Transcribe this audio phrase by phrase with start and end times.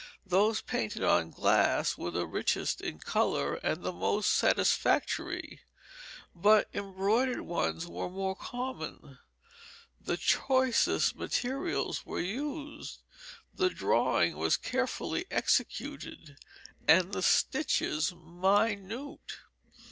[0.25, 5.59] Those painted on glass were the richest in color and the most satisfactory,
[6.33, 9.19] but embroidered ones were more common.
[10.03, 13.03] The choicest materials were used,
[13.53, 16.35] the drawing was carefully executed,
[16.87, 19.35] and the stitches minute.